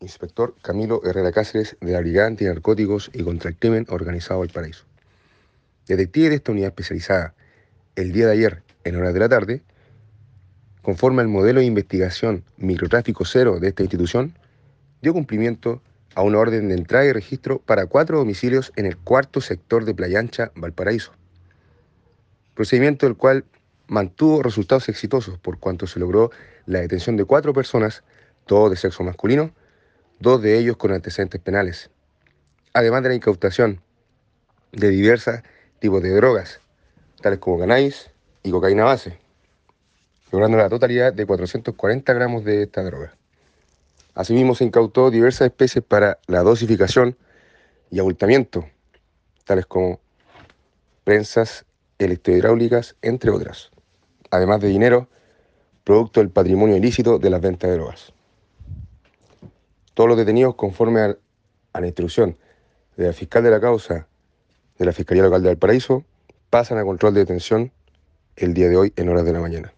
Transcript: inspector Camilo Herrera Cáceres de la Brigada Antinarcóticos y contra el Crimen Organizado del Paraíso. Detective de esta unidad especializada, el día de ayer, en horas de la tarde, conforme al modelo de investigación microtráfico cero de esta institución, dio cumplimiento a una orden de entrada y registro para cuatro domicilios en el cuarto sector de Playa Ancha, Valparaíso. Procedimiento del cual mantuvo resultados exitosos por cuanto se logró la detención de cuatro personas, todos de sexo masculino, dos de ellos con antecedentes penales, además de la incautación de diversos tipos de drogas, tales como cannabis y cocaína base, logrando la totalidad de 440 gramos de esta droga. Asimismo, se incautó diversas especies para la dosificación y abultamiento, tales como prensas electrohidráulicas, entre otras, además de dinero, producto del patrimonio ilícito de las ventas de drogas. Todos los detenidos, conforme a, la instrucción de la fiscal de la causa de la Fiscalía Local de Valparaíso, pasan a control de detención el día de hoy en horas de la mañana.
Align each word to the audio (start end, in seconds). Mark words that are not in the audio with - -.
inspector 0.00 0.54
Camilo 0.62 1.02
Herrera 1.04 1.30
Cáceres 1.30 1.76
de 1.80 1.92
la 1.92 2.00
Brigada 2.00 2.28
Antinarcóticos 2.28 3.10
y 3.12 3.22
contra 3.22 3.50
el 3.50 3.56
Crimen 3.56 3.86
Organizado 3.90 4.40
del 4.40 4.50
Paraíso. 4.50 4.84
Detective 5.86 6.30
de 6.30 6.34
esta 6.36 6.52
unidad 6.52 6.68
especializada, 6.68 7.34
el 7.96 8.12
día 8.12 8.26
de 8.26 8.32
ayer, 8.32 8.62
en 8.84 8.96
horas 8.96 9.12
de 9.12 9.20
la 9.20 9.28
tarde, 9.28 9.62
conforme 10.82 11.20
al 11.20 11.28
modelo 11.28 11.60
de 11.60 11.66
investigación 11.66 12.44
microtráfico 12.56 13.24
cero 13.26 13.60
de 13.60 13.68
esta 13.68 13.82
institución, 13.82 14.34
dio 15.02 15.12
cumplimiento 15.12 15.82
a 16.14 16.22
una 16.22 16.38
orden 16.38 16.68
de 16.68 16.74
entrada 16.74 17.04
y 17.04 17.12
registro 17.12 17.58
para 17.58 17.86
cuatro 17.86 18.18
domicilios 18.18 18.72
en 18.76 18.86
el 18.86 18.96
cuarto 18.96 19.40
sector 19.40 19.84
de 19.84 19.94
Playa 19.94 20.18
Ancha, 20.18 20.50
Valparaíso. 20.54 21.12
Procedimiento 22.54 23.06
del 23.06 23.16
cual 23.16 23.44
mantuvo 23.86 24.42
resultados 24.42 24.88
exitosos 24.88 25.38
por 25.38 25.58
cuanto 25.58 25.86
se 25.86 26.00
logró 26.00 26.30
la 26.64 26.80
detención 26.80 27.16
de 27.16 27.24
cuatro 27.24 27.52
personas, 27.52 28.02
todos 28.46 28.70
de 28.70 28.76
sexo 28.76 29.02
masculino, 29.02 29.52
dos 30.20 30.42
de 30.42 30.58
ellos 30.58 30.76
con 30.76 30.92
antecedentes 30.92 31.40
penales, 31.40 31.90
además 32.74 33.02
de 33.02 33.08
la 33.08 33.14
incautación 33.14 33.80
de 34.70 34.90
diversos 34.90 35.40
tipos 35.78 36.02
de 36.02 36.14
drogas, 36.14 36.60
tales 37.22 37.38
como 37.38 37.58
cannabis 37.58 38.10
y 38.42 38.50
cocaína 38.50 38.84
base, 38.84 39.18
logrando 40.30 40.58
la 40.58 40.68
totalidad 40.68 41.12
de 41.14 41.24
440 41.24 42.12
gramos 42.12 42.44
de 42.44 42.64
esta 42.64 42.82
droga. 42.84 43.14
Asimismo, 44.14 44.54
se 44.54 44.64
incautó 44.64 45.10
diversas 45.10 45.46
especies 45.46 45.82
para 45.82 46.18
la 46.26 46.42
dosificación 46.42 47.16
y 47.90 47.98
abultamiento, 47.98 48.66
tales 49.44 49.64
como 49.64 50.00
prensas 51.04 51.64
electrohidráulicas, 51.98 52.94
entre 53.00 53.30
otras, 53.30 53.70
además 54.30 54.60
de 54.60 54.68
dinero, 54.68 55.08
producto 55.82 56.20
del 56.20 56.28
patrimonio 56.28 56.76
ilícito 56.76 57.18
de 57.18 57.30
las 57.30 57.40
ventas 57.40 57.70
de 57.70 57.76
drogas. 57.76 58.12
Todos 60.00 60.08
los 60.08 60.16
detenidos, 60.16 60.54
conforme 60.54 61.00
a, 61.02 61.18
la 61.78 61.86
instrucción 61.86 62.38
de 62.96 63.08
la 63.08 63.12
fiscal 63.12 63.44
de 63.44 63.50
la 63.50 63.60
causa 63.60 64.08
de 64.78 64.86
la 64.86 64.92
Fiscalía 64.92 65.24
Local 65.24 65.42
de 65.42 65.48
Valparaíso, 65.48 66.06
pasan 66.48 66.78
a 66.78 66.84
control 66.84 67.12
de 67.12 67.20
detención 67.20 67.70
el 68.34 68.54
día 68.54 68.70
de 68.70 68.78
hoy 68.78 68.94
en 68.96 69.10
horas 69.10 69.26
de 69.26 69.34
la 69.34 69.40
mañana. 69.40 69.74